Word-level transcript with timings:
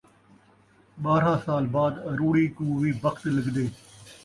ٻارہاں 1.03 1.37
سالاں 1.45 1.71
بعد 1.75 1.93
اروڑی 2.09 2.45
کوں 2.55 2.71
وی 2.81 2.91
بخت 3.03 3.21
لڳدے 3.35 3.65